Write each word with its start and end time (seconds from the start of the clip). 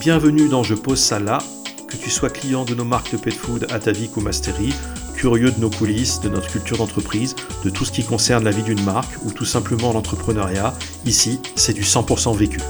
Bienvenue 0.00 0.48
dans 0.48 0.62
Je 0.62 0.74
pose 0.74 0.98
ça 0.98 1.20
là, 1.20 1.36
que 1.86 1.94
tu 1.94 2.08
sois 2.08 2.30
client 2.30 2.64
de 2.64 2.74
nos 2.74 2.86
marques 2.86 3.12
de 3.12 3.18
pet 3.18 3.34
food 3.34 3.66
Atavik 3.70 4.16
ou 4.16 4.22
Mastery, 4.22 4.72
curieux 5.14 5.50
de 5.50 5.60
nos 5.60 5.68
coulisses, 5.68 6.20
de 6.20 6.30
notre 6.30 6.50
culture 6.50 6.78
d'entreprise, 6.78 7.36
de 7.64 7.68
tout 7.68 7.84
ce 7.84 7.92
qui 7.92 8.02
concerne 8.02 8.42
la 8.42 8.50
vie 8.50 8.62
d'une 8.62 8.82
marque 8.82 9.12
ou 9.26 9.30
tout 9.30 9.44
simplement 9.44 9.92
l'entrepreneuriat, 9.92 10.72
ici 11.04 11.38
c'est 11.54 11.74
du 11.74 11.82
100% 11.82 12.34
vécu. 12.34 12.60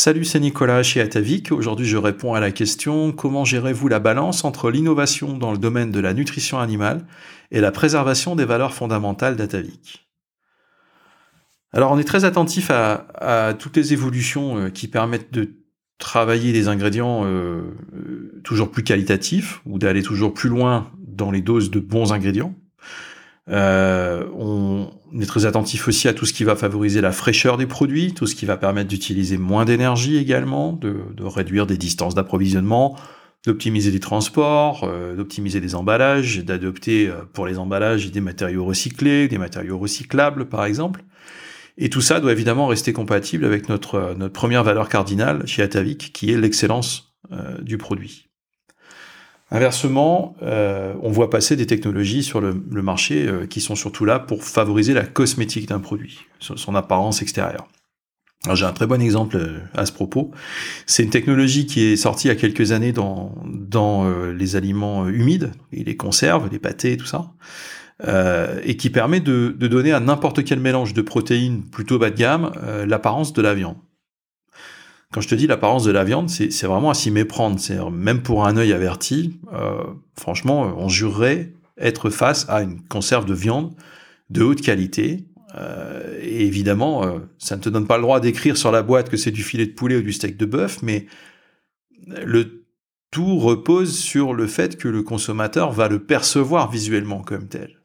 Salut, 0.00 0.24
c'est 0.24 0.38
Nicolas 0.38 0.84
chez 0.84 1.00
Atavik. 1.00 1.50
Aujourd'hui, 1.50 1.84
je 1.84 1.96
réponds 1.96 2.32
à 2.32 2.38
la 2.38 2.52
question 2.52 3.10
comment 3.10 3.44
gérez-vous 3.44 3.88
la 3.88 3.98
balance 3.98 4.44
entre 4.44 4.70
l'innovation 4.70 5.36
dans 5.36 5.50
le 5.50 5.58
domaine 5.58 5.90
de 5.90 5.98
la 5.98 6.14
nutrition 6.14 6.60
animale 6.60 7.04
et 7.50 7.60
la 7.60 7.72
préservation 7.72 8.36
des 8.36 8.44
valeurs 8.44 8.74
fondamentales 8.74 9.34
d'Atavik? 9.34 10.08
Alors, 11.72 11.90
on 11.90 11.98
est 11.98 12.04
très 12.04 12.24
attentif 12.24 12.70
à, 12.70 13.56
toutes 13.58 13.76
les 13.76 13.92
évolutions 13.92 14.58
euh, 14.58 14.70
qui 14.70 14.86
permettent 14.86 15.32
de 15.32 15.56
travailler 15.98 16.52
des 16.52 16.68
ingrédients 16.68 17.24
euh, 17.24 17.62
euh, 17.92 18.40
toujours 18.44 18.70
plus 18.70 18.84
qualitatifs 18.84 19.62
ou 19.66 19.80
d'aller 19.80 20.04
toujours 20.04 20.32
plus 20.32 20.48
loin 20.48 20.92
dans 21.08 21.32
les 21.32 21.40
doses 21.40 21.72
de 21.72 21.80
bons 21.80 22.12
ingrédients. 22.12 22.54
Euh, 23.50 24.26
on 24.34 24.90
est 25.20 25.26
très 25.26 25.46
attentif 25.46 25.88
aussi 25.88 26.08
à 26.08 26.12
tout 26.12 26.26
ce 26.26 26.32
qui 26.32 26.44
va 26.44 26.54
favoriser 26.54 27.00
la 27.00 27.12
fraîcheur 27.12 27.56
des 27.56 27.66
produits, 27.66 28.12
tout 28.12 28.26
ce 28.26 28.34
qui 28.34 28.46
va 28.46 28.56
permettre 28.56 28.88
d'utiliser 28.88 29.38
moins 29.38 29.64
d'énergie 29.64 30.16
également, 30.16 30.72
de, 30.72 30.94
réduire 31.20 31.66
des 31.66 31.78
distances 31.78 32.14
d'approvisionnement, 32.14 32.96
d'optimiser 33.46 33.90
les 33.90 34.00
transports, 34.00 34.84
euh, 34.84 35.16
d'optimiser 35.16 35.60
les 35.60 35.74
emballages, 35.74 36.44
d'adopter 36.44 37.08
euh, 37.08 37.22
pour 37.32 37.46
les 37.46 37.58
emballages 37.58 38.10
des 38.10 38.20
matériaux 38.20 38.64
recyclés, 38.64 39.28
des 39.28 39.38
matériaux 39.38 39.78
recyclables 39.78 40.46
par 40.46 40.64
exemple. 40.64 41.04
Et 41.78 41.88
tout 41.90 42.00
ça 42.00 42.20
doit 42.20 42.32
évidemment 42.32 42.66
rester 42.66 42.92
compatible 42.92 43.44
avec 43.44 43.68
notre, 43.68 44.14
notre 44.18 44.32
première 44.32 44.64
valeur 44.64 44.88
cardinale 44.88 45.46
chez 45.46 45.62
Atavik, 45.62 46.12
qui 46.12 46.32
est 46.32 46.36
l'excellence 46.36 47.14
du 47.62 47.78
produit. 47.78 48.27
Inversement, 49.50 50.36
euh, 50.42 50.92
on 51.02 51.10
voit 51.10 51.30
passer 51.30 51.56
des 51.56 51.66
technologies 51.66 52.22
sur 52.22 52.40
le, 52.40 52.52
marché 52.82 53.26
euh, 53.26 53.46
qui 53.46 53.62
sont 53.62 53.76
surtout 53.76 54.04
là 54.04 54.18
pour 54.18 54.44
favoriser 54.44 54.92
la 54.92 55.04
cosmétique 55.04 55.68
d'un 55.68 55.80
produit, 55.80 56.20
son, 56.38 56.74
apparence 56.74 57.22
extérieure. 57.22 57.66
J'ai 58.52 58.66
un 58.66 58.72
très 58.72 58.86
bon 58.86 59.00
exemple 59.00 59.36
euh, 59.36 59.58
à 59.74 59.86
ce 59.86 59.92
propos. 59.92 60.32
C'est 60.84 61.02
une 61.02 61.10
technologie 61.10 61.64
qui 61.64 61.82
est 61.82 61.96
sortie 61.96 62.28
il 62.28 62.30
y 62.30 62.32
a 62.32 62.36
quelques 62.36 62.72
années 62.72 62.92
dans, 62.92 63.32
les 64.36 64.56
aliments 64.56 65.08
humides, 65.08 65.52
les 65.72 65.96
conserves, 65.96 66.50
les 66.52 66.58
pâtés, 66.58 66.98
tout 66.98 67.06
ça, 67.06 67.32
et 68.64 68.76
qui 68.76 68.90
permet 68.90 69.20
de 69.20 69.50
donner 69.50 69.92
à 69.92 70.00
n'importe 70.00 70.44
quel 70.44 70.60
mélange 70.60 70.92
de 70.92 71.02
protéines 71.02 71.62
plutôt 71.64 71.98
bas 71.98 72.10
de 72.10 72.16
gamme 72.16 72.52
l'apparence 72.86 73.32
de 73.32 73.42
la 73.42 73.54
viande. 73.54 73.76
Quand 75.12 75.22
je 75.22 75.28
te 75.28 75.34
dis 75.34 75.46
l'apparence 75.46 75.84
de 75.84 75.90
la 75.90 76.04
viande, 76.04 76.28
c'est 76.28 76.66
vraiment 76.66 76.90
à 76.90 76.94
s'y 76.94 77.10
méprendre. 77.10 77.58
Même 77.90 78.22
pour 78.22 78.46
un 78.46 78.56
œil 78.58 78.72
averti, 78.72 79.40
euh, 79.54 79.82
franchement, 80.18 80.74
on 80.76 80.88
jurerait 80.88 81.54
être 81.78 82.10
face 82.10 82.46
à 82.48 82.62
une 82.62 82.82
conserve 82.82 83.24
de 83.24 83.34
viande 83.34 83.74
de 84.28 84.42
haute 84.42 84.60
qualité. 84.60 85.24
Euh, 85.54 86.18
et 86.20 86.44
évidemment, 86.44 87.04
euh, 87.04 87.20
ça 87.38 87.56
ne 87.56 87.62
te 87.62 87.70
donne 87.70 87.86
pas 87.86 87.96
le 87.96 88.02
droit 88.02 88.20
d'écrire 88.20 88.58
sur 88.58 88.70
la 88.70 88.82
boîte 88.82 89.08
que 89.08 89.16
c'est 89.16 89.30
du 89.30 89.42
filet 89.42 89.64
de 89.64 89.72
poulet 89.72 89.96
ou 89.96 90.02
du 90.02 90.12
steak 90.12 90.36
de 90.36 90.44
bœuf, 90.44 90.82
mais 90.82 91.06
le 92.06 92.66
tout 93.10 93.38
repose 93.38 93.96
sur 93.96 94.34
le 94.34 94.46
fait 94.46 94.76
que 94.76 94.88
le 94.88 95.02
consommateur 95.02 95.72
va 95.72 95.88
le 95.88 96.04
percevoir 96.04 96.70
visuellement 96.70 97.22
comme 97.22 97.48
tel 97.48 97.77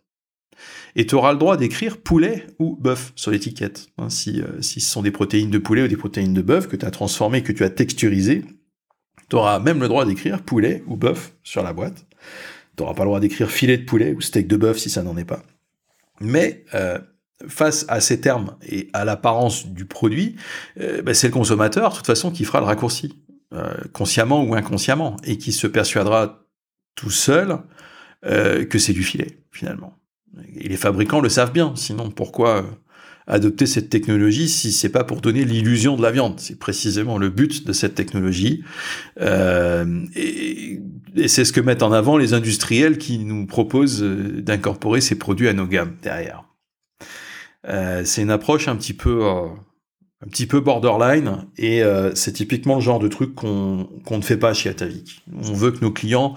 et 0.95 1.05
tu 1.05 1.15
auras 1.15 1.33
le 1.33 1.39
droit 1.39 1.57
d'écrire 1.57 1.97
poulet 1.97 2.45
ou 2.59 2.75
bœuf 2.75 3.13
sur 3.15 3.31
l'étiquette. 3.31 3.87
Hein, 3.97 4.09
si, 4.09 4.41
euh, 4.41 4.61
si 4.61 4.79
ce 4.79 4.91
sont 4.91 5.01
des 5.01 5.11
protéines 5.11 5.49
de 5.49 5.57
poulet 5.57 5.83
ou 5.83 5.87
des 5.87 5.97
protéines 5.97 6.33
de 6.33 6.41
bœuf 6.41 6.67
que 6.67 6.75
tu 6.75 6.85
as 6.85 6.91
transformées, 6.91 7.41
que 7.41 7.51
tu 7.51 7.63
as 7.63 7.69
texturisées, 7.69 8.45
tu 9.29 9.35
auras 9.35 9.59
même 9.59 9.81
le 9.81 9.87
droit 9.87 10.05
d'écrire 10.05 10.43
poulet 10.43 10.83
ou 10.87 10.95
bœuf 10.95 11.33
sur 11.43 11.63
la 11.63 11.73
boîte. 11.73 12.05
Tu 12.77 12.83
n'auras 12.83 12.93
pas 12.93 13.03
le 13.03 13.07
droit 13.07 13.19
d'écrire 13.19 13.49
filet 13.49 13.77
de 13.77 13.85
poulet 13.85 14.13
ou 14.13 14.21
steak 14.21 14.47
de 14.47 14.57
bœuf 14.57 14.77
si 14.77 14.89
ça 14.89 15.03
n'en 15.03 15.17
est 15.17 15.25
pas. 15.25 15.43
Mais 16.19 16.63
euh, 16.75 16.99
face 17.47 17.85
à 17.87 17.99
ces 17.99 18.21
termes 18.21 18.55
et 18.61 18.89
à 18.93 19.03
l'apparence 19.03 19.67
du 19.67 19.85
produit, 19.85 20.35
euh, 20.79 21.01
ben, 21.01 21.13
c'est 21.13 21.27
le 21.27 21.33
consommateur, 21.33 21.91
de 21.91 21.95
toute 21.97 22.05
façon, 22.07 22.31
qui 22.31 22.45
fera 22.45 22.59
le 22.59 22.65
raccourci, 22.65 23.19
consciemment 23.91 24.43
ou 24.43 24.55
inconsciemment, 24.55 25.17
et 25.23 25.37
qui 25.37 25.51
se 25.51 25.67
persuadera 25.67 26.43
tout 26.95 27.11
seul 27.11 27.59
que 28.23 28.79
c'est 28.79 28.93
du 28.93 29.03
filet, 29.03 29.37
finalement. 29.51 29.95
Et 30.55 30.67
les 30.67 30.77
fabricants 30.77 31.21
le 31.21 31.29
savent 31.29 31.51
bien, 31.51 31.73
sinon 31.75 32.09
pourquoi 32.09 32.57
euh, 32.57 32.63
adopter 33.27 33.65
cette 33.65 33.89
technologie 33.89 34.49
si 34.49 34.71
c'est 34.71 34.89
pas 34.89 35.03
pour 35.03 35.21
donner 35.21 35.45
l'illusion 35.45 35.95
de 35.95 36.01
la 36.01 36.11
viande? 36.11 36.39
C'est 36.39 36.57
précisément 36.57 37.17
le 37.17 37.29
but 37.29 37.65
de 37.65 37.73
cette 37.73 37.95
technologie. 37.95 38.63
Euh, 39.21 40.05
et, 40.15 40.81
c'est 41.27 41.45
ce 41.45 41.53
que 41.53 41.61
mettent 41.61 41.83
en 41.83 41.91
avant 41.91 42.17
les 42.17 42.33
industriels 42.33 42.97
qui 42.97 43.19
nous 43.19 43.45
proposent 43.45 44.01
euh, 44.01 44.41
d'incorporer 44.41 45.01
ces 45.01 45.15
produits 45.15 45.47
à 45.47 45.53
nos 45.53 45.67
gammes 45.67 45.95
derrière. 46.01 46.45
c'est 48.03 48.21
une 48.21 48.31
approche 48.31 48.67
un 48.67 48.75
petit 48.75 48.93
peu... 48.93 49.25
un 49.25 50.27
petit 50.29 50.47
peu 50.47 50.59
borderline, 50.59 51.45
et 51.57 51.83
c'est 52.15 52.31
typiquement 52.33 52.75
le 52.75 52.81
genre 52.81 52.99
de 52.99 53.09
truc 53.09 53.35
qu'on 53.35 53.87
ne 54.09 54.21
fait 54.21 54.37
pas 54.37 54.53
chez 54.53 54.69
Atavik. 54.69 55.23
On 55.33 55.53
veut 55.53 55.71
que 55.71 55.81
nos 55.81 55.91
clients 55.91 56.35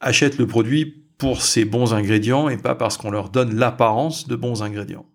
achètent 0.00 0.38
le 0.38 0.46
produit 0.46 1.03
pour 1.24 1.40
ces 1.40 1.64
bons 1.64 1.94
ingrédients 1.94 2.50
et 2.50 2.58
pas 2.58 2.74
parce 2.74 2.98
qu'on 2.98 3.10
leur 3.10 3.30
donne 3.30 3.54
l'apparence 3.54 4.28
de 4.28 4.36
bons 4.36 4.62
ingrédients. 4.62 5.06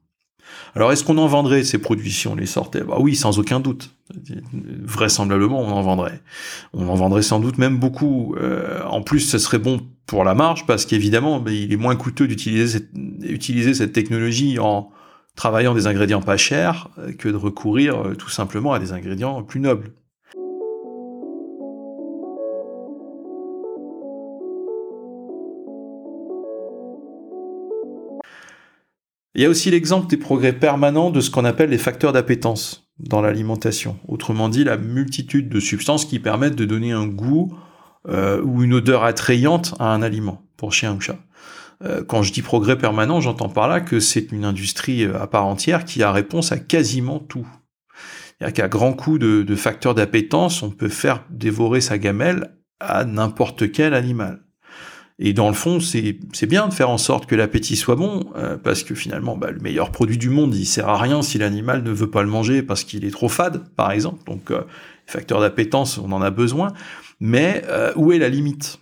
Alors 0.73 0.91
est-ce 0.91 1.03
qu'on 1.03 1.19
en 1.19 1.27
vendrait 1.27 1.63
ces 1.63 1.77
produits 1.77 2.09
si 2.09 2.27
on 2.27 2.33
les 2.33 2.47
sortait? 2.47 2.81
Bah 2.81 2.95
oui, 2.99 3.15
sans 3.15 3.37
aucun 3.37 3.59
doute. 3.59 3.91
Vraisemblablement, 4.81 5.61
on 5.61 5.69
en 5.69 5.83
vendrait. 5.83 6.23
On 6.73 6.89
en 6.89 6.95
vendrait 6.95 7.21
sans 7.21 7.39
doute 7.39 7.59
même 7.59 7.77
beaucoup. 7.77 8.35
Euh, 8.39 8.81
en 8.85 9.03
plus, 9.03 9.19
ce 9.19 9.37
serait 9.37 9.59
bon 9.59 9.81
pour 10.07 10.23
la 10.23 10.33
marge 10.33 10.65
parce 10.65 10.87
qu'évidemment, 10.87 11.39
bah, 11.39 11.51
il 11.51 11.71
est 11.71 11.77
moins 11.77 11.95
coûteux 11.95 12.27
d'utiliser 12.27 12.79
cette, 13.75 13.93
technologie 13.93 14.57
en 14.57 14.89
travaillant 15.35 15.75
des 15.75 15.85
ingrédients 15.85 16.23
pas 16.23 16.37
chers 16.37 16.89
que 17.19 17.29
de 17.29 17.37
recourir 17.37 17.99
euh, 17.99 18.15
tout 18.15 18.29
simplement 18.29 18.73
à 18.73 18.79
des 18.79 18.93
ingrédients 18.93 19.43
plus 19.43 19.59
nobles. 19.59 19.91
Il 29.39 29.43
y 29.43 29.45
a 29.45 29.49
aussi 29.49 29.71
l'exemple 29.71 30.07
des 30.07 30.17
progrès 30.17 30.51
permanents 30.51 31.11
de 31.11 31.21
ce 31.21 31.29
qu'on 31.31 31.45
appelle 31.45 31.69
les 31.69 31.77
facteurs 31.77 32.11
d'appétence 32.11 32.89
dans 32.99 33.21
l'alimentation. 33.21 33.97
Autrement 34.05 34.49
dit, 34.49 34.65
la 34.65 34.75
multitude 34.75 35.47
de 35.47 35.61
substances 35.61 36.03
qui 36.03 36.19
permettent 36.19 36.57
de 36.57 36.65
donner 36.65 36.91
un 36.91 37.07
goût 37.07 37.57
euh, 38.09 38.41
ou 38.43 38.63
une 38.63 38.73
odeur 38.73 39.05
attrayante 39.05 39.75
à 39.79 39.93
un 39.93 40.01
aliment, 40.01 40.43
pour 40.57 40.73
chien 40.73 40.93
ou 40.93 40.99
chat. 40.99 41.19
Euh, 41.85 42.03
quand 42.03 42.21
je 42.21 42.33
dis 42.33 42.41
progrès 42.41 42.77
permanent, 42.77 43.21
j'entends 43.21 43.47
par 43.47 43.69
là 43.69 43.79
que 43.79 44.01
c'est 44.01 44.33
une 44.33 44.43
industrie 44.43 45.05
euh, 45.05 45.17
à 45.17 45.25
part 45.25 45.45
entière 45.45 45.85
qui 45.85 46.03
a 46.03 46.11
réponse 46.11 46.51
à 46.51 46.59
quasiment 46.59 47.19
tout. 47.19 47.47
Il 48.41 48.51
qu'à 48.51 48.67
grand 48.67 48.91
coup 48.91 49.19
de 49.19 49.55
facteurs 49.55 49.95
d'appétence, 49.95 50.63
on 50.63 50.69
peut 50.69 50.89
faire 50.89 51.23
dévorer 51.29 51.79
sa 51.79 51.97
gamelle 51.97 52.57
à 52.81 53.05
n'importe 53.05 53.71
quel 53.71 53.93
animal. 53.93 54.41
Et 55.21 55.33
dans 55.33 55.49
le 55.49 55.53
fond, 55.53 55.81
c'est 55.81 56.45
bien 56.47 56.69
de 56.69 56.73
faire 56.73 56.89
en 56.89 56.97
sorte 56.97 57.25
que 57.25 57.35
l'appétit 57.35 57.75
soit 57.75 57.97
bon, 57.97 58.31
euh, 58.37 58.57
parce 58.57 58.83
que 58.83 58.95
finalement, 58.95 59.35
bah, 59.35 59.51
le 59.51 59.59
meilleur 59.59 59.91
produit 59.91 60.17
du 60.17 60.29
monde, 60.29 60.55
il 60.55 60.65
sert 60.65 60.87
à 60.87 60.97
rien 60.97 61.21
si 61.21 61.37
l'animal 61.37 61.83
ne 61.83 61.91
veut 61.91 62.09
pas 62.09 62.23
le 62.23 62.29
manger 62.29 62.63
parce 62.63 62.85
qu'il 62.85 63.03
est 63.03 63.11
trop 63.11 63.27
fade, 63.27 63.67
par 63.75 63.91
exemple. 63.91 64.23
Donc, 64.25 64.49
euh, 64.49 64.61
facteur 65.07 65.41
d'appétence, 65.41 65.97
on 65.97 66.13
en 66.13 66.21
a 66.21 66.31
besoin. 66.31 66.71
Mais 67.19 67.63
euh, 67.67 67.91
où 67.97 68.13
est 68.13 68.17
la 68.17 68.29
limite? 68.29 68.79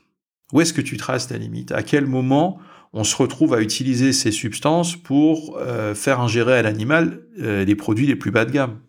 Où 0.54 0.62
est-ce 0.62 0.74
que 0.74 0.82
tu 0.82 0.96
traces 0.96 1.28
ta 1.28 1.38
limite? 1.38 1.72
À 1.72 1.82
quel 1.82 2.06
moment 2.06 2.60
on 2.94 3.04
se 3.04 3.16
retrouve 3.16 3.56
à 3.56 3.62
utiliser 3.62 4.14
ces 4.14 4.32
substances 4.32 4.96
pour 4.96 5.60
faire 5.94 6.22
ingérer 6.22 6.58
à 6.58 6.62
l'animal 6.62 7.22
les 7.36 7.76
produits 7.76 8.08
les 8.08 8.16
plus 8.16 8.32
bas 8.32 8.46
de 8.46 8.52
gamme? 8.52 8.80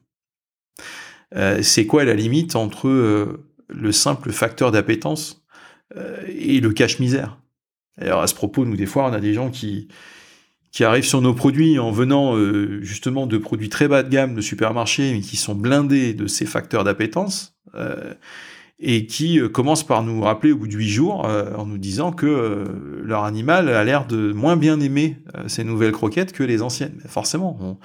C'est 1.63 1.87
quoi 1.87 2.05
la 2.05 2.15
limite 2.15 2.55
entre 2.55 2.89
le 3.69 3.93
simple 3.93 4.31
facteur 4.31 4.71
d'appétence 4.71 5.45
et 6.29 6.61
le 6.61 6.71
cache-misère? 6.73 7.39
Alors 8.01 8.21
à 8.21 8.27
ce 8.27 8.35
propos, 8.35 8.65
nous 8.65 8.77
des 8.77 8.87
fois, 8.87 9.09
on 9.09 9.13
a 9.13 9.21
des 9.21 9.35
gens 9.35 9.51
qui 9.51 9.89
qui 10.71 10.85
arrivent 10.85 11.05
sur 11.05 11.21
nos 11.21 11.35
produits 11.35 11.79
en 11.79 11.91
venant 11.91 12.37
euh, 12.37 12.81
justement 12.83 13.27
de 13.27 13.39
produits 13.39 13.69
très 13.69 13.89
bas 13.89 14.03
de 14.03 14.09
gamme 14.09 14.35
de 14.35 14.41
supermarché, 14.41 15.13
mais 15.13 15.21
qui 15.21 15.37
sont 15.37 15.55
blindés 15.55 16.15
de 16.15 16.27
ces 16.27 16.47
facteurs 16.47 16.85
d'appétence, 16.85 17.57
euh, 17.75 18.15
et 18.79 19.07
qui 19.07 19.41
euh, 19.41 19.49
commencent 19.49 19.87
par 19.87 20.03
nous 20.03 20.21
rappeler 20.21 20.53
au 20.53 20.59
bout 20.59 20.69
de 20.69 20.77
huit 20.77 20.89
jours 20.89 21.25
en 21.25 21.67
nous 21.67 21.79
disant 21.79 22.13
que 22.13 22.65
leur 23.03 23.25
animal 23.25 23.69
a 23.69 23.83
l'air 23.83 24.07
de 24.07 24.33
moins 24.33 24.57
bien 24.57 24.79
aimer 24.81 25.17
ces 25.47 25.65
nouvelles 25.65 25.93
croquettes 25.93 26.33
que 26.33 26.45
les 26.45 26.63
anciennes. 26.63 27.01
Forcément, 27.07 27.79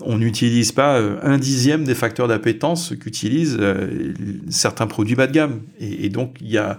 on 0.00 0.18
n'utilise 0.18 0.72
pas 0.72 1.00
un 1.22 1.38
dixième 1.38 1.84
des 1.84 1.94
facteurs 1.94 2.28
d'appétence 2.28 2.94
qu'utilisent 3.00 3.58
certains 4.50 4.86
produits 4.86 5.14
bas 5.14 5.26
de 5.26 5.32
gamme. 5.32 5.62
Et 5.80 6.08
donc, 6.10 6.36
il 6.40 6.50
y 6.50 6.58
a 6.58 6.78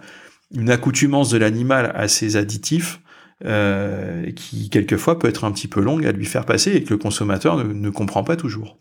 une 0.51 0.69
accoutumance 0.69 1.29
de 1.29 1.37
l'animal 1.37 1.91
à 1.95 2.07
ces 2.07 2.35
additifs 2.35 3.01
qui 3.41 4.69
quelquefois 4.69 5.17
peut 5.17 5.29
être 5.29 5.45
un 5.45 5.51
petit 5.53 5.69
peu 5.69 5.79
longue 5.79 6.05
à 6.05 6.11
lui 6.11 6.25
faire 6.25 6.45
passer 6.45 6.71
et 6.71 6.83
que 6.83 6.89
le 6.89 6.97
consommateur 6.97 7.63
ne 7.63 7.89
comprend 7.89 8.23
pas 8.23 8.35
toujours. 8.35 8.77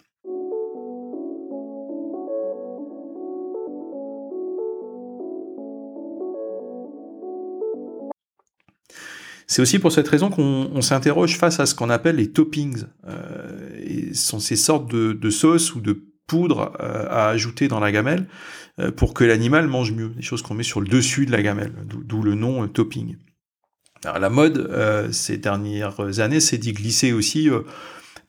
C'est 9.50 9.62
aussi 9.62 9.78
pour 9.78 9.92
cette 9.92 10.06
raison 10.06 10.28
qu'on 10.28 10.82
s'interroge 10.82 11.38
face 11.38 11.58
à 11.58 11.64
ce 11.64 11.74
qu'on 11.74 11.88
appelle 11.88 12.16
les 12.16 12.30
toppings. 12.30 12.84
Euh, 13.08 14.12
ce 14.12 14.26
sont 14.26 14.40
ces 14.40 14.56
sortes 14.56 14.90
de, 14.90 15.14
de 15.14 15.30
sauces 15.30 15.74
ou 15.74 15.80
de 15.80 16.04
poudres 16.28 16.72
euh, 16.80 17.06
à 17.10 17.28
ajouter 17.30 17.66
dans 17.66 17.80
la 17.80 17.90
gamelle 17.90 18.26
euh, 18.78 18.92
pour 18.92 19.14
que 19.14 19.24
l'animal 19.24 19.66
mange 19.66 19.90
mieux. 19.90 20.10
Des 20.10 20.22
choses 20.22 20.42
qu'on 20.42 20.54
met 20.54 20.62
sur 20.62 20.80
le 20.80 20.86
dessus 20.86 21.26
de 21.26 21.32
la 21.32 21.42
gamelle, 21.42 21.72
d'où 21.84 22.22
le 22.22 22.36
nom 22.36 22.62
euh, 22.62 22.68
topping. 22.68 23.16
La 24.04 24.30
mode 24.30 25.10
ces 25.10 25.38
dernières 25.38 26.20
années, 26.20 26.38
c'est 26.38 26.56
d'y 26.56 26.72
glisser 26.72 27.12
aussi 27.12 27.48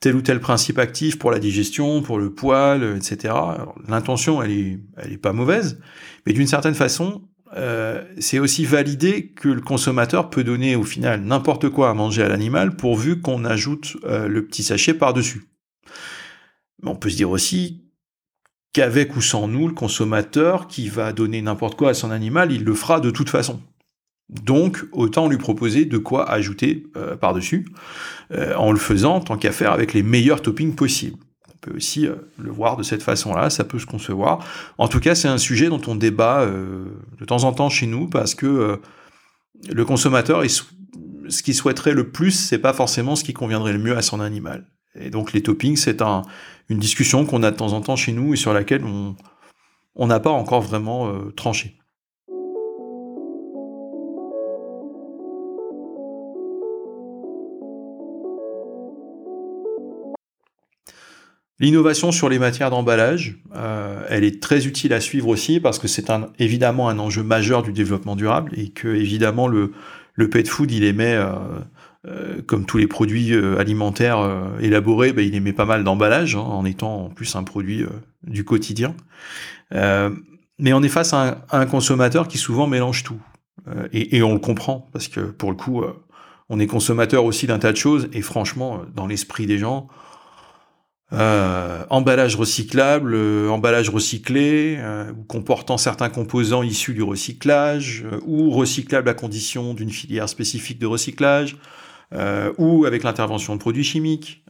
tel 0.00 0.16
ou 0.16 0.20
tel 0.20 0.40
principe 0.40 0.80
actif 0.80 1.16
pour 1.16 1.30
la 1.30 1.38
digestion, 1.38 2.02
pour 2.02 2.18
le 2.18 2.34
poil, 2.34 2.96
etc. 2.96 3.32
L'intention, 3.86 4.42
elle 4.42 4.50
est, 4.50 4.78
elle 4.96 5.12
est 5.12 5.16
pas 5.16 5.32
mauvaise, 5.32 5.78
mais 6.26 6.32
d'une 6.32 6.48
certaine 6.48 6.74
façon, 6.74 7.22
c'est 8.18 8.40
aussi 8.40 8.64
validé 8.64 9.28
que 9.28 9.48
le 9.48 9.60
consommateur 9.60 10.28
peut 10.28 10.42
donner 10.42 10.74
au 10.74 10.82
final 10.82 11.22
n'importe 11.22 11.68
quoi 11.68 11.90
à 11.90 11.94
manger 11.94 12.24
à 12.24 12.28
l'animal 12.28 12.74
pourvu 12.74 13.20
qu'on 13.20 13.44
ajoute 13.44 13.96
le 14.02 14.44
petit 14.44 14.64
sachet 14.64 14.94
par-dessus. 14.94 15.44
On 16.82 16.96
peut 16.96 17.10
se 17.10 17.16
dire 17.16 17.30
aussi 17.30 17.89
qu'avec 18.72 19.16
ou 19.16 19.20
sans 19.20 19.48
nous, 19.48 19.68
le 19.68 19.74
consommateur 19.74 20.68
qui 20.68 20.88
va 20.88 21.12
donner 21.12 21.42
n'importe 21.42 21.76
quoi 21.76 21.90
à 21.90 21.94
son 21.94 22.10
animal, 22.10 22.52
il 22.52 22.64
le 22.64 22.74
fera 22.74 23.00
de 23.00 23.10
toute 23.10 23.30
façon. 23.30 23.60
Donc, 24.28 24.84
autant 24.92 25.28
lui 25.28 25.38
proposer 25.38 25.86
de 25.86 25.98
quoi 25.98 26.30
ajouter 26.30 26.84
euh, 26.96 27.16
par-dessus, 27.16 27.66
en 28.56 28.70
le 28.70 28.78
faisant, 28.78 29.20
tant 29.20 29.36
qu'à 29.36 29.50
faire, 29.50 29.72
avec 29.72 29.92
les 29.92 30.04
meilleurs 30.04 30.40
toppings 30.40 30.76
possibles 30.76 31.18
peut 31.60 31.76
aussi 31.76 32.06
euh, 32.06 32.14
le 32.38 32.50
voir 32.50 32.76
de 32.76 32.82
cette 32.82 33.02
façon-là, 33.02 33.50
ça 33.50 33.64
peut 33.64 33.78
se 33.78 33.86
concevoir. 33.86 34.44
En 34.78 34.88
tout 34.88 35.00
cas, 35.00 35.14
c'est 35.14 35.28
un 35.28 35.38
sujet 35.38 35.68
dont 35.68 35.80
on 35.86 35.94
débat 35.94 36.40
euh, 36.40 36.84
de 37.18 37.24
temps 37.24 37.44
en 37.44 37.52
temps 37.52 37.68
chez 37.68 37.86
nous 37.86 38.08
parce 38.08 38.34
que 38.34 38.46
euh, 38.46 38.76
le 39.68 39.84
consommateur, 39.84 40.42
ce 40.48 41.42
qu'il 41.42 41.54
souhaiterait 41.54 41.92
le 41.92 42.10
plus, 42.10 42.32
c'est 42.32 42.58
pas 42.58 42.72
forcément 42.72 43.16
ce 43.16 43.24
qui 43.24 43.32
conviendrait 43.32 43.72
le 43.72 43.78
mieux 43.78 43.96
à 43.96 44.02
son 44.02 44.20
animal. 44.20 44.66
Et 44.98 45.10
donc 45.10 45.32
les 45.32 45.42
toppings, 45.42 45.76
c'est 45.76 46.02
un, 46.02 46.22
une 46.68 46.78
discussion 46.78 47.26
qu'on 47.26 47.42
a 47.42 47.50
de 47.50 47.56
temps 47.56 47.72
en 47.72 47.80
temps 47.80 47.96
chez 47.96 48.12
nous 48.12 48.34
et 48.34 48.36
sur 48.36 48.52
laquelle 48.52 48.84
on 48.84 50.06
n'a 50.06 50.20
pas 50.20 50.30
encore 50.30 50.62
vraiment 50.62 51.12
tranché. 51.36 51.80
L'innovation 61.60 62.10
sur 62.10 62.30
les 62.30 62.38
matières 62.38 62.70
d'emballage, 62.70 63.38
euh, 63.54 64.02
elle 64.08 64.24
est 64.24 64.42
très 64.42 64.66
utile 64.66 64.94
à 64.94 65.00
suivre 65.00 65.28
aussi 65.28 65.60
parce 65.60 65.78
que 65.78 65.88
c'est 65.88 66.08
un, 66.08 66.30
évidemment 66.38 66.88
un 66.88 66.98
enjeu 66.98 67.22
majeur 67.22 67.62
du 67.62 67.70
développement 67.72 68.16
durable 68.16 68.52
et 68.56 68.70
que 68.70 68.88
évidemment 68.88 69.46
le, 69.46 69.72
le 70.14 70.30
pet 70.30 70.48
food 70.48 70.72
il 70.72 70.84
émet, 70.84 71.12
euh, 71.12 71.34
euh, 72.06 72.40
comme 72.46 72.64
tous 72.64 72.78
les 72.78 72.86
produits 72.86 73.34
alimentaires 73.58 74.20
élaborés, 74.60 75.12
ben, 75.12 75.26
il 75.26 75.34
émet 75.34 75.52
pas 75.52 75.64
mal 75.64 75.84
d'emballage 75.84 76.36
hein, 76.36 76.40
en 76.40 76.64
étant 76.64 77.06
en 77.06 77.08
plus 77.10 77.36
un 77.36 77.44
produit 77.44 77.84
du 78.22 78.44
quotidien. 78.44 78.94
mais 79.72 80.72
on 80.72 80.82
est 80.82 80.88
face 80.88 81.12
à 81.12 81.44
un, 81.50 81.66
consommateur 81.66 82.28
qui 82.28 82.38
souvent 82.38 82.66
mélange 82.66 83.02
tout 83.02 83.20
et, 83.92 84.16
et, 84.16 84.22
on 84.22 84.32
le 84.32 84.38
comprend 84.38 84.88
parce 84.92 85.08
que 85.08 85.20
pour 85.20 85.50
le 85.50 85.56
coup 85.56 85.82
on 86.48 86.58
est 86.58 86.66
consommateur 86.66 87.24
aussi 87.24 87.46
d'un 87.46 87.58
tas 87.58 87.72
de 87.72 87.76
choses 87.76 88.08
et 88.12 88.22
franchement 88.22 88.82
dans 88.94 89.06
l'esprit 89.06 89.46
des 89.46 89.58
gens 89.58 89.88
euh, 91.12 91.84
emballage 91.90 92.36
recyclable, 92.36 93.14
euh, 93.14 93.48
emballage 93.48 93.90
recyclé, 93.90 94.76
euh, 94.78 95.12
comportant 95.26 95.76
certains 95.76 96.08
composants 96.08 96.62
issus 96.62 96.94
du 96.94 97.02
recyclage, 97.02 98.04
ou 98.24 98.50
recyclable 98.50 99.08
à 99.08 99.14
condition 99.14 99.74
d'une 99.74 99.90
filière 99.90 100.28
spécifique 100.28 100.78
de 100.78 100.86
recyclage, 100.86 101.56
ou 102.58 102.84
avec 102.84 103.02
l'intervention 103.02 103.54
de 103.54 103.60
produits 103.60 103.84
chimiques. 103.84 104.44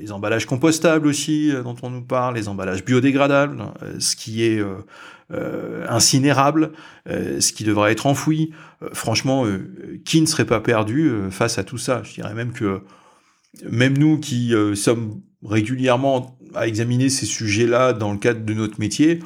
les 0.00 0.12
emballages 0.12 0.46
compostables 0.46 1.06
aussi, 1.06 1.52
dont 1.62 1.76
on 1.82 1.90
nous 1.90 2.02
parle, 2.02 2.34
les 2.34 2.48
emballages 2.48 2.84
biodégradables, 2.84 3.62
ce 3.98 4.16
qui 4.16 4.42
est 4.44 4.62
incinérable, 5.88 6.72
ce 7.06 7.52
qui 7.52 7.64
devrait 7.64 7.92
être 7.92 8.06
enfoui. 8.06 8.52
franchement, 8.92 9.46
qui 10.04 10.20
ne 10.20 10.26
serait 10.26 10.46
pas 10.46 10.60
perdu 10.60 11.10
face 11.30 11.58
à 11.58 11.64
tout 11.64 11.78
ça? 11.78 12.02
Je 12.02 12.14
dirais 12.14 12.34
même 12.34 12.52
que 12.52 12.80
même 13.68 13.98
nous 13.98 14.18
qui 14.18 14.54
sommes 14.74 15.20
régulièrement 15.44 16.38
à 16.54 16.66
examiner 16.66 17.08
ces 17.08 17.26
sujets-là 17.26 17.92
dans 17.92 18.12
le 18.12 18.18
cadre 18.18 18.44
de 18.44 18.54
notre 18.54 18.80
métier, 18.80 19.20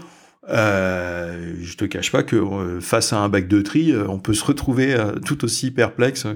euh, 0.51 1.55
je 1.63 1.75
te 1.77 1.87
cache 1.87 2.13
pas 2.13 2.23
que 2.23 2.37
euh, 2.37 2.81
face 2.81 3.13
à 3.13 3.19
un 3.19 3.29
bac 3.29 3.49
de 3.49 3.63
tri, 3.63 3.93
euh, 3.93 4.07
on 4.09 4.19
peut 4.19 4.35
se 4.35 4.45
retrouver 4.45 4.95
tout 5.25 5.45
aussi 5.45 5.71
perplexe 5.71 6.27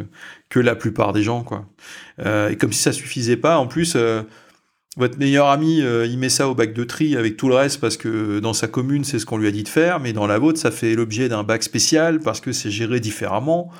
que 0.48 0.60
la 0.60 0.74
plupart 0.74 1.12
des 1.12 1.22
gens, 1.22 1.42
quoi. 1.42 1.66
et 2.50 2.56
comme 2.56 2.72
si 2.72 2.82
ça 2.82 2.92
suffisait 2.92 3.36
pas, 3.36 3.58
en 3.58 3.66
plus, 3.66 3.96
votre 4.96 5.18
meilleur 5.18 5.48
ami, 5.48 5.78
il 5.78 6.18
met 6.18 6.28
ça 6.28 6.48
au 6.48 6.54
bac 6.54 6.72
de 6.72 6.84
tri 6.84 7.16
avec 7.16 7.36
tout 7.36 7.48
le 7.48 7.54
reste 7.54 7.80
parce 7.80 7.96
que 7.96 8.38
dans 8.40 8.54
sa 8.54 8.66
commune, 8.66 9.04
c'est 9.04 9.18
ce 9.18 9.26
qu'on 9.26 9.36
lui 9.36 9.46
a 9.46 9.50
dit 9.50 9.62
de 9.62 9.68
faire, 9.68 10.00
mais 10.00 10.12
dans 10.12 10.26
la 10.26 10.38
vôtre, 10.38 10.58
ça 10.58 10.70
fait 10.70 10.94
l'objet 10.94 11.28
d'un 11.28 11.44
bac 11.44 11.62
spécial 11.62 12.20
parce 12.20 12.40
que 12.40 12.52
c'est 12.52 12.70
géré 12.70 13.00
différemment. 13.00 13.70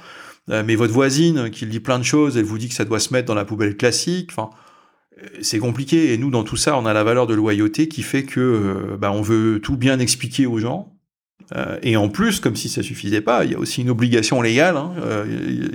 mais 0.49 0.77
votre 0.77 0.93
voisine, 0.93 1.51
qui 1.51 1.67
dit 1.67 1.81
plein 1.81 1.99
de 1.99 2.05
choses, 2.05 2.37
elle 2.37 2.45
vous 2.45 2.59
dit 2.59 2.69
que 2.69 2.75
ça 2.75 2.85
doit 2.85 3.01
se 3.01 3.13
mettre 3.13 3.27
dans 3.27 3.35
la 3.35 3.45
poubelle 3.45 3.77
classique. 3.77 4.31
Enfin, 4.33 4.51
c'est 5.41 5.59
compliqué. 5.59 6.13
Et 6.13 6.19
nous, 6.19 6.31
dans 6.31 6.45
tout 6.45 6.57
ça, 6.57 6.77
on 6.79 6.87
a 6.87 6.93
la 6.93 7.05
valeur 7.05 7.27
de 7.27 7.35
loyauté 7.35 7.89
qui 7.89 8.03
fait 8.03 8.25
que 8.25 8.41
euh, 8.41 8.97
bah, 8.97 9.13
on 9.13 9.23
veut 9.23 9.61
tout 9.61 9.77
bien 9.77 9.99
expliquer 9.99 10.47
aux 10.47 10.59
gens. 10.59 10.95
Euh, 11.57 11.79
et 11.83 11.97
en 11.97 12.09
plus, 12.09 12.41
comme 12.41 12.57
si 12.57 12.69
ça 12.69 12.83
suffisait 12.83 13.21
pas, 13.21 13.45
il 13.45 13.53
y 13.53 13.55
a 13.55 13.59
aussi 13.59 13.81
une 13.81 13.91
obligation 13.91 14.43
légale 14.43 14.77
hein, 14.77 14.95
euh, 14.99 15.69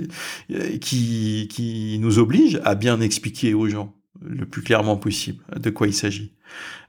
qui, 0.80 1.48
qui 1.50 1.98
nous 2.00 2.18
oblige 2.18 2.60
à 2.64 2.74
bien 2.74 3.00
expliquer 3.00 3.54
aux 3.54 3.68
gens 3.68 3.94
le 4.22 4.46
plus 4.46 4.62
clairement 4.62 4.96
possible 4.96 5.42
de 5.58 5.70
quoi 5.70 5.86
il 5.88 5.92
s'agit. 5.92 6.32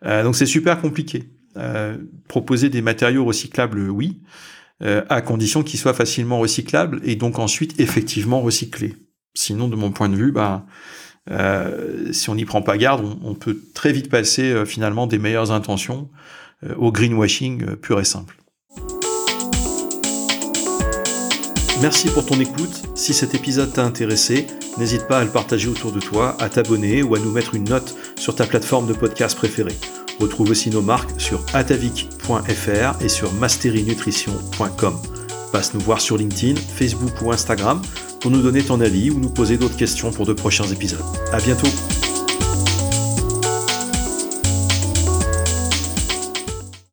donc 0.04 0.36
c'est 0.36 0.46
super 0.46 0.80
compliqué. 0.80 1.24
proposer 2.30 2.69
des 2.69 2.81
matériaux 2.81 3.25
recyclables, 3.25 3.90
oui, 3.90 4.22
à 4.81 5.22
condition 5.22 5.63
qu'ils 5.63 5.80
soient 5.80 5.96
facilement 5.96 6.40
recyclables 6.40 7.02
et 7.04 7.16
donc 7.16 7.40
ensuite 7.40 7.78
effectivement 7.80 8.40
recyclés. 8.40 8.94
Sinon, 9.34 9.68
de 9.68 9.75
mon 9.75 9.92
point 9.92 10.07
de 10.07 10.16
vue, 10.16 10.31
bah, 10.31 10.66
euh, 11.31 12.11
si 12.13 12.29
on 12.29 12.35
n'y 12.35 12.45
prend 12.45 12.61
pas 12.61 12.77
garde, 12.77 13.05
on, 13.23 13.33
peut 13.33 13.57
très 13.73 13.91
vite 13.91 14.09
passer 14.09 14.51
euh, 14.51 14.65
finalement 14.65 15.07
des 15.07 15.17
meilleures 15.17 15.51
intentions 15.51 16.09
euh, 16.63 16.75
au 16.77 16.91
greenwashing 16.91 17.75
pur 17.77 17.99
et 17.99 18.05
simple. 18.05 18.37
Merci 21.81 22.09
pour 22.09 22.25
ton 22.25 22.39
écoute. 22.39 22.83
Si 22.95 23.13
cet 23.13 23.35
épisode 23.35 23.73
t'a 23.73 23.83
intéressé, 23.83 24.47
n'hésite 24.77 25.07
pas 25.07 25.19
à 25.19 25.23
le 25.23 25.29
partager 25.29 25.67
autour 25.67 25.91
de 25.91 25.99
toi, 25.99 26.37
à 26.39 26.47
t'abonner 26.47 27.03
ou 27.03 27.15
à 27.15 27.19
nous 27.19 27.31
mettre 27.31 27.53
une 27.53 27.65
note 27.65 27.95
sur 28.17 28.35
ta 28.35 28.45
plateforme 28.45 28.87
de 28.87 28.94
podcast 28.94 29.35
préférée. 29.35 29.75
Retrouve 30.19 30.51
aussi 30.51 30.69
nos 30.69 30.81
marques 30.81 31.19
sur 31.19 31.44
atavik.fr 31.53 33.03
et 33.03 33.09
sur 33.09 33.33
masterinutrition.com. 33.33 34.95
Passe 35.51 35.73
nous 35.73 35.81
voir 35.81 35.99
sur 35.99 36.17
LinkedIn, 36.17 36.55
Facebook 36.55 37.21
ou 37.21 37.31
Instagram 37.31 37.81
pour 38.25 38.31
nous 38.31 38.41
donner 38.41 38.63
ton 38.63 38.81
avis 38.81 39.11
ou 39.11 39.19
nous 39.19 39.29
poser 39.29 39.55
d'autres 39.55 39.77
questions 39.77 40.09
pour 40.11 40.25
de 40.25 40.33
prochains 40.33 40.65
épisodes. 40.65 41.05
À 41.31 41.37
bientôt! 41.37 41.67